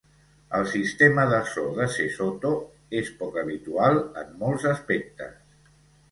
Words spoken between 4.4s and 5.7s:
molts aspectes.